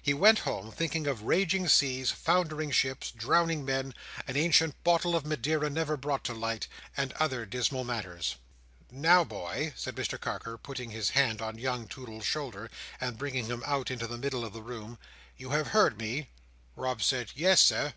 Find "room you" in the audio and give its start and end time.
14.62-15.50